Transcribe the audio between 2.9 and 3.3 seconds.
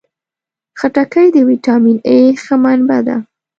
ده.